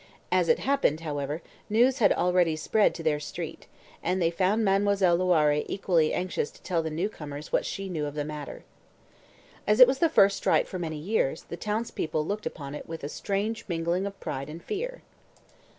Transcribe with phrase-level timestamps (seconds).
[0.31, 3.67] As it happened, however, the news had already spread to their street,
[4.01, 8.07] and they found Mademoiselle Loiré equally anxious to tell the new comers what she knew
[8.07, 8.63] of the matter.
[9.67, 13.03] As it was the first strike for many years, the townspeople looked upon it with
[13.03, 15.03] a strange mingling of pride and fear.